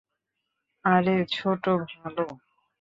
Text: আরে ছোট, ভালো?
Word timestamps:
আরে 0.85 1.15
ছোট, 1.33 1.63
ভালো? 1.93 2.25